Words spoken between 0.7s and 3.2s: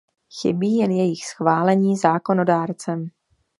jen jejich schválení zákonodárcem.